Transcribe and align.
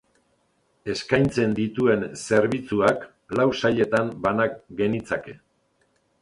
Eskaintzen 0.93 1.51
dituen 1.59 2.05
zerbitzuak 2.21 3.05
lau 3.41 3.47
sailetan 3.61 4.11
bana 4.25 4.49
genitzake. 4.81 5.37